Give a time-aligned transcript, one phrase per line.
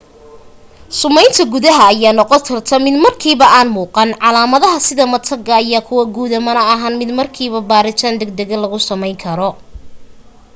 [0.99, 6.37] sumeynta gudaha ayaa noqon karta mid markiiba aan muuqan calaamadaha sida mataga ayaa kuwo guuda
[6.47, 9.49] mana ahan mid markiiba baaritaan dag daga lagu sameyn karo